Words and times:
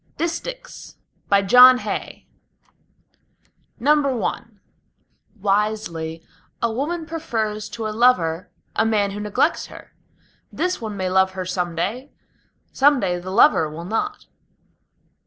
DISTICHS 0.17 0.95
BY 1.29 1.41
JOHN 1.43 1.77
HAY 1.77 2.27
I 3.85 4.41
Wisely 5.39 6.25
a 6.59 6.71
woman 6.71 7.05
prefers 7.05 7.69
to 7.69 7.85
a 7.85 7.89
lover 7.93 8.49
a 8.75 8.83
man 8.83 9.11
who 9.11 9.19
neglects 9.19 9.67
her. 9.67 9.93
This 10.51 10.81
one 10.81 10.97
may 10.97 11.07
love 11.11 11.33
her 11.33 11.45
some 11.45 11.75
day, 11.75 12.11
some 12.71 12.99
day 12.99 13.19
the 13.19 13.29
lover 13.29 13.69
will 13.69 13.85
not. 13.85 14.25